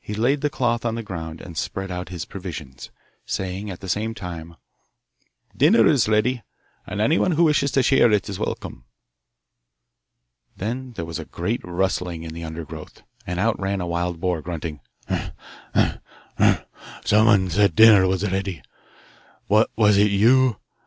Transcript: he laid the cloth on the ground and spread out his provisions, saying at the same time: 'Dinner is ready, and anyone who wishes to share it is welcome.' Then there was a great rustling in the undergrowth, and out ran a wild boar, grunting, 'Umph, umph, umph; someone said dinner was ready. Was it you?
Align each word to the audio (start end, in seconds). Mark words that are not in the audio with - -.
he 0.00 0.14
laid 0.14 0.40
the 0.40 0.48
cloth 0.48 0.86
on 0.86 0.94
the 0.94 1.02
ground 1.02 1.42
and 1.42 1.58
spread 1.58 1.90
out 1.90 2.08
his 2.08 2.24
provisions, 2.24 2.90
saying 3.26 3.68
at 3.68 3.80
the 3.80 3.86
same 3.90 4.14
time: 4.14 4.56
'Dinner 5.54 5.86
is 5.86 6.08
ready, 6.08 6.42
and 6.86 7.02
anyone 7.02 7.32
who 7.32 7.44
wishes 7.44 7.70
to 7.70 7.82
share 7.82 8.10
it 8.10 8.30
is 8.30 8.38
welcome.' 8.38 8.86
Then 10.56 10.92
there 10.92 11.04
was 11.04 11.18
a 11.18 11.26
great 11.26 11.60
rustling 11.62 12.22
in 12.22 12.32
the 12.32 12.44
undergrowth, 12.44 13.02
and 13.26 13.38
out 13.38 13.60
ran 13.60 13.82
a 13.82 13.86
wild 13.86 14.18
boar, 14.22 14.40
grunting, 14.40 14.80
'Umph, 15.10 15.32
umph, 15.74 15.98
umph; 16.38 16.64
someone 17.04 17.50
said 17.50 17.74
dinner 17.76 18.08
was 18.08 18.24
ready. 18.32 18.62
Was 19.50 19.98
it 19.98 20.10
you? 20.10 20.56